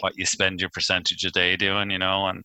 what 0.00 0.16
you 0.16 0.26
spend 0.26 0.60
your 0.60 0.70
percentage 0.70 1.24
a 1.24 1.30
day 1.30 1.56
doing, 1.56 1.90
you 1.90 1.98
know, 1.98 2.28
and 2.28 2.44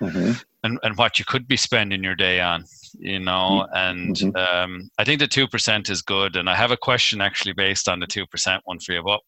mm-hmm. 0.00 0.32
And 0.66 0.78
and 0.82 0.98
what 0.98 1.18
you 1.18 1.24
could 1.24 1.48
be 1.48 1.56
spending 1.56 2.04
your 2.04 2.14
day 2.14 2.40
on 2.40 2.64
you 2.98 3.18
know 3.18 3.66
and 3.72 4.16
mm-hmm. 4.16 4.36
um, 4.36 4.90
i 4.98 5.04
think 5.04 5.20
the 5.20 5.28
2% 5.28 5.90
is 5.90 6.02
good 6.02 6.36
and 6.36 6.50
i 6.50 6.54
have 6.54 6.70
a 6.70 6.76
question 6.76 7.20
actually 7.20 7.54
based 7.54 7.88
on 7.88 8.00
the 8.00 8.06
2% 8.06 8.60
one 8.64 8.78
for 8.78 8.92
you 8.92 9.02
but 9.02 9.20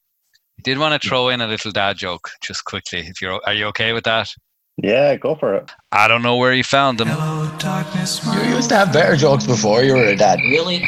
I 0.59 0.63
did 0.65 0.79
want 0.79 1.01
to 1.01 1.09
throw 1.09 1.29
in 1.29 1.41
a 1.41 1.47
little 1.47 1.71
dad 1.71 1.99
joke 1.99 2.31
just 2.43 2.65
quickly 2.65 3.01
if 3.01 3.23
you're 3.23 3.41
are 3.47 3.55
you 3.55 3.67
okay 3.67 3.93
with 3.93 4.03
that? 4.05 4.35
Yeah 4.77 5.15
go 5.15 5.37
for 5.37 5.55
it. 5.55 5.71
I 5.93 6.09
don't 6.09 6.23
know 6.23 6.37
where 6.37 6.53
you 6.53 6.65
found 6.65 6.99
them. 6.99 7.07
Hello, 7.07 7.49
darkness, 7.59 8.21
you 8.27 8.57
used 8.57 8.69
to 8.71 8.77
have 8.77 8.93
better 8.93 9.15
jokes 9.15 9.47
before 9.47 9.85
you 9.85 9.95
were 9.95 10.07
a 10.07 10.17
dad. 10.17 10.41
Really? 10.51 10.79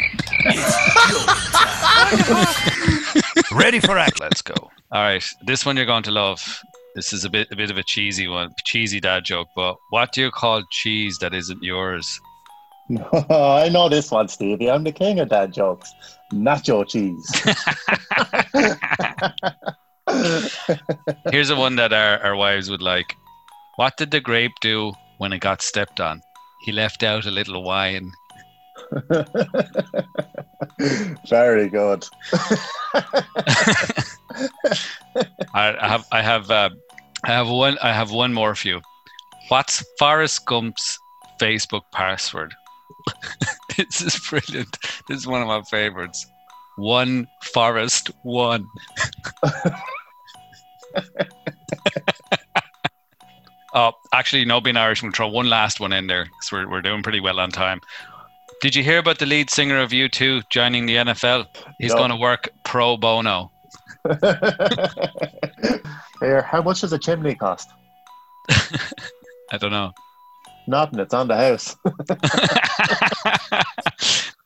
Ready 3.53 3.79
for 3.79 3.97
act. 3.97 4.19
Let's 4.19 4.41
go. 4.41 4.55
All 4.91 5.03
right 5.03 5.23
this 5.45 5.65
one 5.65 5.77
you're 5.77 5.85
going 5.85 6.03
to 6.03 6.11
love 6.11 6.61
this 6.95 7.13
is 7.13 7.25
a 7.25 7.29
bit 7.29 7.47
a 7.51 7.55
bit 7.55 7.71
of 7.71 7.77
a 7.77 7.83
cheesy 7.83 8.27
one 8.27 8.49
cheesy 8.63 8.99
dad 8.99 9.23
joke 9.23 9.47
but 9.55 9.75
what 9.89 10.11
do 10.11 10.21
you 10.21 10.31
call 10.31 10.63
cheese 10.71 11.17
that 11.19 11.33
isn't 11.33 11.63
yours 11.63 12.19
I 13.29 13.69
know 13.69 13.89
this 13.89 14.11
one, 14.11 14.27
Stevie. 14.27 14.69
I'm 14.69 14.83
the 14.83 14.91
king 14.91 15.19
of 15.19 15.29
dad 15.29 15.53
jokes. 15.53 15.93
Nacho 16.33 16.87
cheese. 16.87 17.25
Here's 21.31 21.49
a 21.49 21.55
one 21.55 21.75
that 21.77 21.93
our, 21.93 22.19
our 22.19 22.35
wives 22.35 22.69
would 22.69 22.81
like. 22.81 23.15
What 23.77 23.97
did 23.97 24.11
the 24.11 24.19
grape 24.19 24.51
do 24.61 24.93
when 25.19 25.33
it 25.33 25.39
got 25.39 25.61
stepped 25.61 25.99
on? 25.99 26.21
He 26.65 26.71
left 26.71 27.03
out 27.03 27.25
a 27.25 27.31
little 27.31 27.63
wine. 27.63 28.11
Very 31.29 31.69
good. 31.69 32.07
I, 35.53 35.75
have 35.81 36.05
I 36.11 36.21
have 36.21 36.49
uh, 36.49 36.69
I 37.23 37.27
have 37.27 37.49
one 37.49 37.77
I 37.81 37.93
have 37.93 38.11
one 38.11 38.33
more 38.33 38.55
for 38.55 38.67
you. 38.67 38.81
What's 39.49 39.83
Forrest 39.99 40.45
Gump's 40.45 40.99
Facebook 41.39 41.83
password? 41.91 42.53
this 43.77 44.01
is 44.01 44.19
brilliant. 44.29 44.77
This 45.07 45.17
is 45.19 45.27
one 45.27 45.41
of 45.41 45.47
my 45.47 45.61
favorites. 45.63 46.25
One 46.77 47.27
forest, 47.53 48.11
one. 48.23 48.65
oh, 53.73 53.91
actually, 54.13 54.45
no, 54.45 54.61
being 54.61 54.77
Irish, 54.77 55.03
we'll 55.03 55.11
throw 55.11 55.27
one 55.27 55.49
last 55.49 55.79
one 55.79 55.93
in 55.93 56.07
there 56.07 56.25
because 56.25 56.51
we're, 56.51 56.69
we're 56.69 56.81
doing 56.81 57.03
pretty 57.03 57.19
well 57.19 57.39
on 57.39 57.51
time. 57.51 57.81
Did 58.61 58.75
you 58.75 58.83
hear 58.83 58.99
about 58.99 59.17
the 59.17 59.25
lead 59.25 59.49
singer 59.49 59.79
of 59.79 59.89
U2 59.89 60.43
joining 60.51 60.85
the 60.85 60.97
NFL? 60.97 61.47
He's 61.79 61.93
no. 61.93 61.97
going 61.97 62.11
to 62.11 62.15
work 62.15 62.47
pro 62.63 62.95
bono. 62.95 63.51
Here, 66.19 66.43
how 66.43 66.61
much 66.61 66.81
does 66.81 66.93
a 66.93 66.99
chimney 66.99 67.33
cost? 67.33 67.67
I 68.49 69.57
don't 69.59 69.71
know. 69.71 69.91
Nothing. 70.67 70.99
It's 70.99 71.13
on 71.13 71.27
the 71.27 71.35
house. 71.35 71.75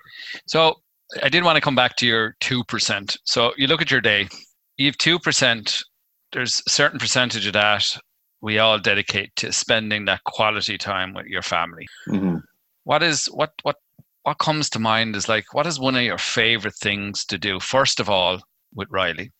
so 0.47 0.75
I 1.21 1.27
did 1.27 1.43
want 1.43 1.57
to 1.57 1.61
come 1.61 1.75
back 1.75 1.97
to 1.97 2.07
your 2.07 2.37
two 2.39 2.63
percent. 2.63 3.17
So 3.25 3.51
you 3.57 3.67
look 3.67 3.81
at 3.81 3.91
your 3.91 3.99
day, 3.99 4.29
you 4.77 4.85
have 4.85 4.97
two 4.97 5.19
percent. 5.19 5.83
There's 6.31 6.63
a 6.65 6.69
certain 6.69 6.99
percentage 6.99 7.45
of 7.47 7.53
that 7.53 7.97
we 8.41 8.59
all 8.59 8.79
dedicate 8.79 9.35
to 9.37 9.51
spending 9.51 10.05
that 10.05 10.23
quality 10.23 10.77
time 10.77 11.13
with 11.13 11.25
your 11.25 11.41
family. 11.41 11.85
Mhm. 12.07 12.41
What 12.83 13.03
is 13.03 13.25
what 13.25 13.51
what 13.63 13.75
what 14.25 14.39
comes 14.39 14.69
to 14.71 14.79
mind 14.79 15.15
is 15.15 15.29
like 15.29 15.53
what 15.53 15.67
is 15.67 15.79
one 15.79 15.95
of 15.95 16.01
your 16.01 16.17
favorite 16.17 16.75
things 16.75 17.23
to 17.25 17.37
do? 17.37 17.59
First 17.59 17.99
of 17.99 18.09
all, 18.09 18.41
with 18.73 18.87
Riley, 18.91 19.31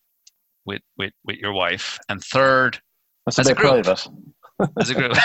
with 0.64 0.80
with 0.96 1.12
with 1.24 1.36
your 1.38 1.52
wife, 1.52 1.98
and 2.08 2.22
third, 2.22 2.78
That's 3.26 3.38
a 3.38 3.40
As 3.40 3.48
a 3.48 3.54
bit 3.54 3.56
group. 3.56 3.84
private. 3.84 4.08
as 4.80 4.90
a 4.90 4.94
group. 4.94 5.16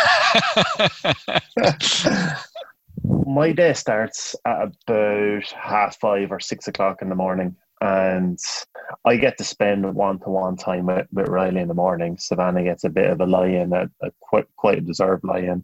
My 3.25 3.51
day 3.51 3.73
starts 3.73 4.35
at 4.45 4.63
about 4.63 5.43
half 5.51 5.99
five 5.99 6.31
or 6.31 6.39
six 6.39 6.67
o'clock 6.67 7.03
in 7.03 7.09
the 7.09 7.15
morning, 7.15 7.55
and 7.81 8.39
I 9.05 9.15
get 9.17 9.37
to 9.37 9.43
spend 9.43 9.93
one-to-one 9.93 10.57
time 10.57 10.87
with, 10.87 11.05
with 11.11 11.27
Riley 11.29 11.61
in 11.61 11.67
the 11.67 11.73
morning. 11.75 12.17
Savannah 12.17 12.63
gets 12.63 12.83
a 12.83 12.89
bit 12.89 13.11
of 13.11 13.21
a 13.21 13.25
lie-in, 13.27 13.73
a, 13.73 13.89
a 14.01 14.11
quite 14.21 14.47
quite 14.57 14.79
a 14.79 14.81
deserved 14.81 15.23
lie-in. 15.23 15.63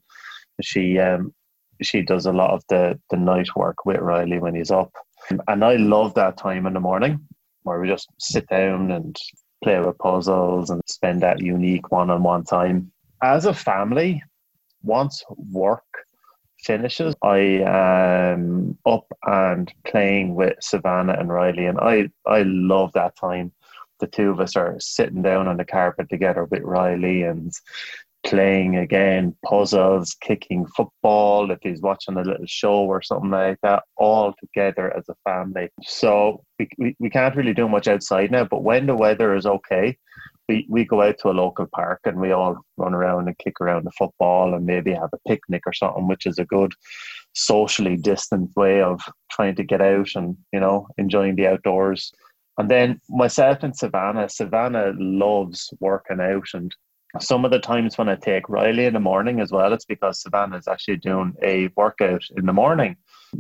She 0.62 1.00
um 1.00 1.34
she 1.82 2.02
does 2.02 2.26
a 2.26 2.34
lot 2.34 2.52
of 2.52 2.64
the 2.70 3.00
the 3.10 3.18
night 3.18 3.50
work 3.56 3.86
with 3.86 4.00
Riley 4.00 4.40
when 4.40 4.56
he's 4.56 4.72
up, 4.72 4.92
and 5.48 5.64
I 5.64 5.76
love 5.76 6.14
that 6.16 6.38
time 6.38 6.66
in 6.66 6.74
the 6.74 6.80
morning 6.80 7.20
where 7.64 7.80
we 7.80 7.88
just 7.88 8.10
sit 8.20 8.48
down 8.48 8.92
and 8.92 9.16
play 9.64 9.80
with 9.80 9.98
puzzles 9.98 10.70
and 10.70 10.82
spend 10.88 11.22
that 11.22 11.42
unique 11.42 11.92
one-on-one 11.92 12.44
time. 12.46 12.92
As 13.22 13.46
a 13.46 13.54
family, 13.54 14.24
once 14.84 15.24
work 15.52 15.84
finishes, 16.60 17.16
I 17.22 17.38
am 17.66 18.78
up 18.86 19.06
and 19.24 19.72
playing 19.86 20.36
with 20.36 20.56
Savannah 20.62 21.18
and 21.20 21.30
Riley, 21.30 21.66
and 21.66 21.80
I 21.80 22.10
I 22.26 22.44
love 22.44 22.94
that 22.94 23.16
time. 23.16 23.52
The 24.00 24.08
two 24.08 24.30
of 24.30 24.40
us 24.40 24.56
are 24.56 24.76
sitting 24.80 25.24
down 25.24 25.48
on 25.48 25.58
the 25.58 25.66
carpet 25.66 26.08
together 26.10 26.46
with 26.46 26.62
Riley 26.62 27.24
and 27.24 27.52
playing 28.28 28.76
again 28.76 29.36
puzzles, 29.46 30.16
kicking 30.22 30.66
football. 30.76 31.50
If 31.50 31.60
he's 31.62 31.82
watching 31.82 32.18
a 32.18 32.22
little 32.22 32.46
show 32.46 32.80
or 32.84 33.02
something 33.02 33.32
like 33.32 33.58
that, 33.64 33.84
all 33.96 34.34
together 34.40 34.96
as 34.96 35.08
a 35.10 35.16
family. 35.24 35.70
So 35.84 36.44
we 36.60 36.68
we, 36.78 36.96
we 37.00 37.10
can't 37.10 37.36
really 37.36 37.54
do 37.54 37.70
much 37.70 37.88
outside 37.88 38.32
now, 38.32 38.44
but 38.44 38.64
when 38.64 38.86
the 38.86 38.96
weather 38.96 39.36
is 39.36 39.46
okay. 39.46 39.98
We, 40.50 40.66
we 40.70 40.86
go 40.86 41.02
out 41.02 41.18
to 41.20 41.30
a 41.30 41.32
local 41.32 41.68
park 41.76 42.00
and 42.06 42.22
we 42.22 42.32
all 42.32 42.62
run 42.78 42.94
around 42.94 43.28
and 43.28 43.38
kick 43.38 43.60
around 43.60 43.84
the 43.84 43.92
football 43.92 44.54
and 44.54 44.66
maybe 44.66 44.94
have 44.94 45.10
a 45.12 45.30
picnic 45.30 45.64
or 45.66 45.74
something, 45.74 46.08
which 46.08 46.26
is 46.26 46.40
a 46.40 46.46
good 46.46 46.74
socially 47.38 47.98
distant 47.98 48.50
way 48.56 48.82
of 48.82 49.02
trying 49.30 49.56
to 49.56 49.64
get 49.64 49.82
out 49.82 50.08
and 50.16 50.38
you 50.52 50.60
know 50.60 50.88
enjoying 50.98 51.36
the 51.36 51.46
outdoors 51.46 52.12
and 52.58 52.72
then 52.72 53.00
myself 53.10 53.60
and 53.62 53.76
savannah 53.76 54.28
savannah 54.28 54.94
loves 54.98 55.70
working 55.80 56.20
out 56.20 56.48
and 56.54 56.74
some 57.20 57.46
of 57.46 57.52
the 57.52 57.60
times 57.60 57.98
when 57.98 58.10
i 58.10 58.16
take 58.16 58.48
riley 58.50 58.86
in 58.86 58.94
the 58.94 59.00
morning 59.00 59.40
as 59.40 59.52
well 59.52 59.74
it's 59.74 59.86
because 59.86 60.22
savannah 60.22 60.58
is 60.58 60.68
actually 60.68 60.98
doing 60.98 61.34
a 61.44 61.70
workout 61.76 62.24
in 62.36 62.46
the 62.46 62.54
morning 62.54 62.96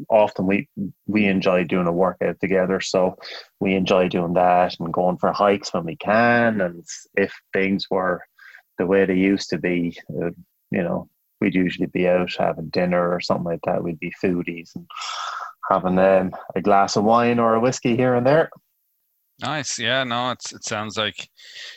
often 0.09 0.45
we 0.45 0.67
we 1.05 1.25
enjoy 1.25 1.63
doing 1.63 1.87
a 1.87 1.91
workout 1.91 2.39
together 2.39 2.79
so 2.81 3.17
we 3.59 3.73
enjoy 3.73 4.07
doing 4.07 4.33
that 4.33 4.75
and 4.79 4.93
going 4.93 5.17
for 5.17 5.31
hikes 5.31 5.73
when 5.73 5.85
we 5.85 5.95
can 5.95 6.61
and 6.61 6.83
if 7.15 7.33
things 7.53 7.87
were 7.89 8.21
the 8.77 8.85
way 8.85 9.05
they 9.05 9.15
used 9.15 9.49
to 9.49 9.57
be 9.57 9.97
uh, 10.21 10.29
you 10.71 10.83
know 10.83 11.09
we'd 11.39 11.55
usually 11.55 11.87
be 11.87 12.07
out 12.07 12.31
having 12.37 12.69
dinner 12.69 13.11
or 13.11 13.19
something 13.19 13.45
like 13.45 13.61
that. 13.65 13.83
We'd 13.83 13.99
be 13.99 14.13
foodies 14.23 14.75
and 14.75 14.87
having 15.69 15.99
um, 15.99 16.31
a 16.55 16.61
glass 16.61 16.95
of 16.95 17.03
wine 17.03 17.39
or 17.39 17.55
a 17.55 17.59
whiskey 17.59 17.95
here 17.95 18.15
and 18.15 18.25
there. 18.25 18.49
Nice. 19.39 19.77
Yeah, 19.77 20.03
no, 20.03 20.31
it's 20.31 20.51
it 20.51 20.63
sounds 20.63 20.97
like 20.97 21.29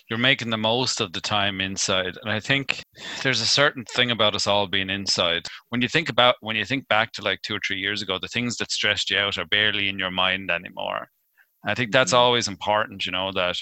you're 0.08 0.18
making 0.18 0.48
the 0.50 0.56
most 0.56 1.00
of 1.00 1.12
the 1.12 1.20
time 1.20 1.60
inside. 1.60 2.16
And 2.22 2.30
I 2.30 2.40
think 2.40 2.82
there's 3.22 3.42
a 3.42 3.46
certain 3.46 3.84
thing 3.84 4.10
about 4.10 4.34
us 4.34 4.46
all 4.46 4.66
being 4.66 4.88
inside. 4.90 5.46
When 5.68 5.82
you 5.82 5.88
think 5.88 6.08
about 6.08 6.36
when 6.40 6.56
you 6.56 6.64
think 6.64 6.88
back 6.88 7.12
to 7.12 7.22
like 7.22 7.42
two 7.42 7.56
or 7.56 7.60
three 7.66 7.78
years 7.78 8.00
ago, 8.02 8.18
the 8.18 8.28
things 8.28 8.56
that 8.58 8.70
stressed 8.72 9.10
you 9.10 9.18
out 9.18 9.36
are 9.38 9.44
barely 9.46 9.88
in 9.90 9.98
your 9.98 10.10
mind 10.10 10.50
anymore. 10.50 11.08
I 11.66 11.74
think 11.74 11.92
that's 11.92 12.12
Mhm. 12.12 12.18
always 12.18 12.48
important, 12.48 13.06
you 13.06 13.12
know, 13.12 13.32
that 13.32 13.56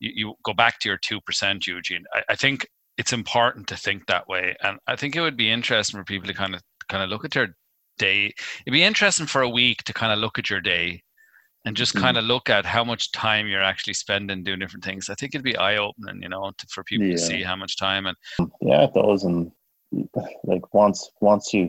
you, 0.00 0.12
you 0.14 0.34
go 0.44 0.54
back 0.54 0.80
to 0.80 0.88
your 0.90 0.98
two 0.98 1.20
percent, 1.22 1.66
Eugene. 1.66 2.04
I, 2.14 2.22
I 2.30 2.36
think 2.36 2.66
it's 2.98 3.12
important 3.12 3.68
to 3.68 3.76
think 3.76 4.06
that 4.06 4.28
way. 4.28 4.56
And 4.62 4.78
I 4.88 4.96
think 4.96 5.16
it 5.16 5.22
would 5.22 5.36
be 5.38 5.50
interesting 5.50 6.00
for 6.00 6.04
people 6.04 6.28
to 6.28 6.34
kind 6.34 6.54
of 6.54 6.62
kind 6.88 7.02
of 7.04 7.10
look 7.10 7.24
at 7.24 7.32
their 7.32 7.56
day. 7.98 8.26
It'd 8.66 8.72
be 8.72 8.84
interesting 8.84 9.26
for 9.26 9.42
a 9.42 9.48
week 9.50 9.84
to 9.84 9.94
kind 9.94 10.12
of 10.12 10.18
look 10.20 10.38
at 10.38 10.50
your 10.50 10.60
day 10.60 11.02
and 11.64 11.76
just 11.76 11.94
Mhm. 11.94 12.00
kind 12.00 12.16
of 12.18 12.24
look 12.24 12.48
at 12.48 12.64
how 12.64 12.84
much 12.84 13.12
time 13.12 13.46
you're 13.46 13.62
actually 13.62 13.94
spending 13.94 14.42
doing 14.42 14.58
different 14.58 14.84
things. 14.84 15.10
I 15.10 15.14
think 15.14 15.34
it'd 15.34 15.44
be 15.44 15.56
eye 15.56 15.76
opening, 15.76 16.22
you 16.22 16.28
know, 16.28 16.52
to, 16.56 16.66
for 16.68 16.84
people 16.84 17.06
Yeah. 17.06 17.14
to 17.14 17.18
see 17.18 17.42
how 17.42 17.56
much 17.56 17.76
time 17.76 18.06
and 18.06 18.16
Yeah, 18.60 18.84
it 18.84 18.94
does. 18.94 19.24
And 19.24 19.50
like 20.44 20.72
once 20.74 21.10
once 21.20 21.52
you 21.54 21.68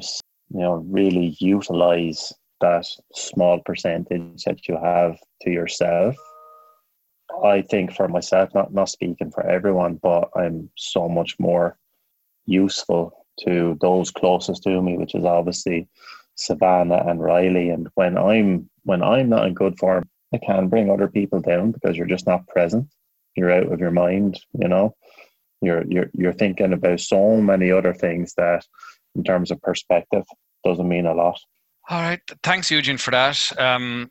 you 0.51 0.59
know 0.59 0.75
really 0.87 1.35
utilize 1.39 2.33
that 2.61 2.85
small 3.13 3.59
percentage 3.61 4.43
that 4.43 4.67
you 4.67 4.77
have 4.77 5.17
to 5.41 5.49
yourself, 5.49 6.15
I 7.43 7.61
think 7.61 7.93
for 7.93 8.07
myself, 8.07 8.53
not 8.53 8.73
not 8.73 8.89
speaking 8.89 9.31
for 9.31 9.45
everyone, 9.45 9.95
but 9.95 10.29
I'm 10.35 10.69
so 10.75 11.07
much 11.07 11.39
more 11.39 11.77
useful 12.45 13.25
to 13.41 13.77
those 13.79 14.11
closest 14.11 14.63
to 14.63 14.81
me, 14.81 14.97
which 14.97 15.15
is 15.15 15.23
obviously 15.23 15.87
Savannah 16.35 17.03
and 17.07 17.21
Riley. 17.21 17.69
And 17.69 17.87
when 17.95 18.17
I'm 18.17 18.68
when 18.83 19.01
I'm 19.03 19.29
not 19.29 19.47
in 19.47 19.53
good 19.53 19.77
form, 19.77 20.07
I 20.33 20.37
can 20.37 20.67
bring 20.69 20.89
other 20.91 21.07
people 21.07 21.39
down 21.41 21.71
because 21.71 21.97
you're 21.97 22.07
just 22.07 22.27
not 22.27 22.47
present. 22.47 22.87
You're 23.35 23.51
out 23.51 23.71
of 23.71 23.79
your 23.79 23.91
mind, 23.91 24.39
you 24.59 24.67
know. 24.67 24.95
You're 25.61 25.83
you're 25.87 26.09
you're 26.13 26.33
thinking 26.33 26.71
about 26.73 26.99
so 27.01 27.41
many 27.41 27.71
other 27.71 27.93
things 27.93 28.33
that 28.37 28.65
in 29.15 29.23
terms 29.23 29.51
of 29.51 29.61
perspective 29.61 30.23
doesn't 30.63 30.87
mean 30.87 31.05
a 31.05 31.13
lot. 31.13 31.37
all 31.89 32.01
right. 32.01 32.21
Thanks, 32.43 32.69
Eugene, 32.71 32.97
for 32.97 33.11
that. 33.11 33.59
Um, 33.59 34.09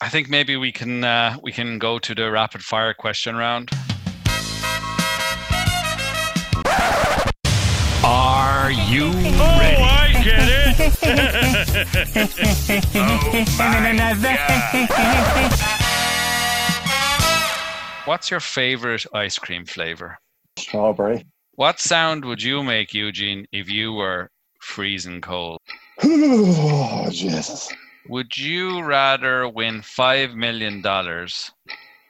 I 0.00 0.08
think 0.08 0.28
maybe 0.30 0.56
we 0.56 0.72
can 0.72 1.04
uh, 1.04 1.36
we 1.42 1.52
can 1.52 1.78
go 1.78 1.98
to 1.98 2.14
the 2.14 2.30
rapid 2.30 2.62
fire 2.62 2.94
question 2.94 3.36
round. 3.36 3.70
Are 8.04 8.70
you 8.70 9.10
Oh, 9.14 9.58
ready? 9.60 9.95
I 10.26 10.30
get 10.30 10.48
it. 10.80 10.92
Oh, 12.98 13.44
What's 18.06 18.30
your 18.30 18.40
favorite 18.40 19.04
ice 19.12 19.38
cream 19.38 19.64
flavor? 19.64 20.18
Strawberry. 20.58 21.26
What 21.56 21.80
sound 21.80 22.24
would 22.24 22.42
you 22.42 22.62
make, 22.62 22.94
Eugene, 22.94 23.46
if 23.52 23.68
you 23.68 23.92
were 23.92 24.30
freezing 24.60 25.20
cold? 25.20 25.58
oh, 26.02 27.08
Jesus. 27.10 27.72
Would 28.08 28.36
you 28.38 28.82
rather 28.82 29.48
win 29.48 29.80
$5 29.80 30.34
million 30.34 30.84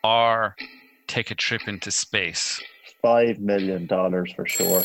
or 0.04 0.54
take 1.06 1.30
a 1.30 1.34
trip 1.34 1.66
into 1.66 1.90
space? 1.90 2.60
Five 3.02 3.38
million 3.38 3.86
dollars 3.86 4.32
for 4.34 4.46
sure. 4.46 4.82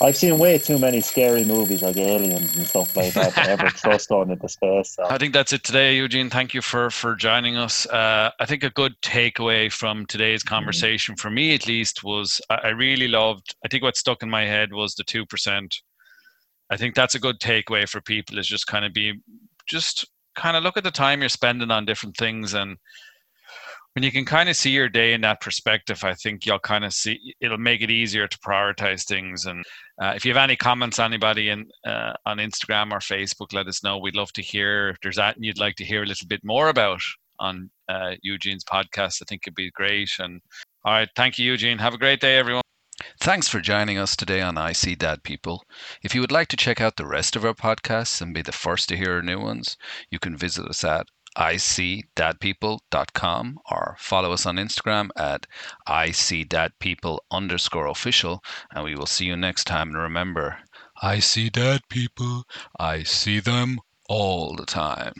I've 0.00 0.16
seen 0.16 0.38
way 0.38 0.58
too 0.58 0.78
many 0.78 1.00
scary 1.00 1.44
movies 1.44 1.82
like 1.82 1.96
aliens 1.96 2.56
and 2.56 2.66
stuff 2.66 2.96
like 2.96 3.12
that 3.14 3.34
to 3.34 3.48
ever 3.48 3.68
trust 3.68 4.08
going 4.08 4.30
into 4.30 4.48
space. 4.48 4.94
So. 4.94 5.04
I 5.04 5.18
think 5.18 5.32
that's 5.32 5.52
it 5.52 5.64
today, 5.64 5.96
Eugene. 5.96 6.30
Thank 6.30 6.54
you 6.54 6.62
for 6.62 6.90
for 6.90 7.14
joining 7.14 7.56
us. 7.56 7.86
Uh, 7.86 8.30
I 8.40 8.46
think 8.46 8.62
a 8.62 8.70
good 8.70 8.94
takeaway 9.02 9.70
from 9.70 10.06
today's 10.06 10.42
conversation, 10.42 11.16
for 11.16 11.30
me 11.30 11.54
at 11.54 11.66
least, 11.66 12.04
was 12.04 12.40
I, 12.50 12.54
I 12.54 12.68
really 12.68 13.08
loved. 13.08 13.54
I 13.64 13.68
think 13.68 13.82
what 13.82 13.96
stuck 13.96 14.22
in 14.22 14.30
my 14.30 14.44
head 14.44 14.72
was 14.72 14.94
the 14.94 15.04
two 15.04 15.26
percent. 15.26 15.74
I 16.70 16.76
think 16.76 16.94
that's 16.94 17.14
a 17.14 17.20
good 17.20 17.40
takeaway 17.40 17.88
for 17.88 18.00
people. 18.00 18.38
Is 18.38 18.48
just 18.48 18.66
kind 18.66 18.84
of 18.84 18.92
be, 18.92 19.20
just 19.66 20.06
kind 20.34 20.56
of 20.56 20.62
look 20.62 20.76
at 20.76 20.84
the 20.84 20.90
time 20.90 21.20
you're 21.20 21.28
spending 21.28 21.70
on 21.70 21.84
different 21.84 22.16
things, 22.16 22.54
and 22.54 22.76
when 23.94 24.02
you 24.02 24.10
can 24.10 24.24
kind 24.24 24.48
of 24.48 24.56
see 24.56 24.70
your 24.70 24.88
day 24.88 25.12
in 25.12 25.20
that 25.20 25.40
perspective, 25.40 26.02
I 26.02 26.14
think 26.14 26.44
you'll 26.44 26.58
kind 26.58 26.84
of 26.84 26.92
see 26.92 27.34
it'll 27.40 27.58
make 27.58 27.80
it 27.80 27.90
easier 27.90 28.26
to 28.26 28.38
prioritize 28.38 29.04
things. 29.04 29.46
And 29.46 29.64
uh, 30.00 30.12
if 30.16 30.24
you 30.24 30.32
have 30.32 30.42
any 30.42 30.56
comments, 30.56 30.98
anybody 30.98 31.50
in 31.50 31.66
uh, 31.86 32.12
on 32.26 32.38
Instagram 32.38 32.90
or 32.90 32.98
Facebook, 32.98 33.52
let 33.52 33.68
us 33.68 33.84
know. 33.84 33.98
We'd 33.98 34.16
love 34.16 34.32
to 34.32 34.42
hear 34.42 34.88
if 34.88 34.96
there's 35.02 35.18
anything 35.18 35.44
you'd 35.44 35.58
like 35.58 35.76
to 35.76 35.84
hear 35.84 36.02
a 36.02 36.06
little 36.06 36.26
bit 36.26 36.40
more 36.44 36.68
about 36.68 37.00
on 37.38 37.70
uh, 37.88 38.12
Eugene's 38.22 38.64
podcast. 38.64 39.22
I 39.22 39.24
think 39.28 39.42
it'd 39.46 39.54
be 39.54 39.70
great. 39.70 40.10
And 40.18 40.40
all 40.84 40.92
right, 40.92 41.08
thank 41.14 41.38
you, 41.38 41.46
Eugene. 41.46 41.78
Have 41.78 41.94
a 41.94 41.98
great 41.98 42.20
day, 42.20 42.36
everyone. 42.36 42.62
Thanks 43.20 43.48
for 43.48 43.60
joining 43.60 43.98
us 43.98 44.16
today 44.16 44.40
on 44.40 44.58
I 44.58 44.72
See 44.72 44.94
Dad 44.94 45.22
People. 45.22 45.64
If 46.02 46.14
you 46.14 46.20
would 46.20 46.32
like 46.32 46.48
to 46.48 46.56
check 46.56 46.80
out 46.80 46.96
the 46.96 47.06
rest 47.06 47.36
of 47.36 47.44
our 47.44 47.54
podcasts 47.54 48.20
and 48.20 48.34
be 48.34 48.42
the 48.42 48.52
first 48.52 48.88
to 48.88 48.96
hear 48.96 49.14
our 49.14 49.22
new 49.22 49.40
ones, 49.40 49.76
you 50.10 50.18
can 50.18 50.36
visit 50.36 50.66
us 50.66 50.84
at 50.84 51.06
icdadpeople.com 51.36 53.58
or 53.70 53.96
follow 53.98 54.32
us 54.32 54.46
on 54.46 54.56
Instagram 54.56 55.10
at 55.16 55.46
icdadpeople 55.88 57.18
underscore 57.30 57.86
official 57.86 58.42
and 58.72 58.84
we 58.84 58.94
will 58.94 59.06
see 59.06 59.26
you 59.26 59.36
next 59.36 59.64
time. 59.64 59.88
And 59.88 59.98
remember, 59.98 60.58
I 61.02 61.18
see 61.18 61.50
dad 61.50 61.80
people, 61.88 62.44
I 62.78 63.02
see 63.02 63.40
them 63.40 63.80
all 64.08 64.54
the 64.54 64.66
time. 64.66 65.14